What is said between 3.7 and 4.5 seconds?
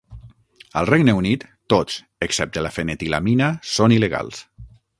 són il·legals.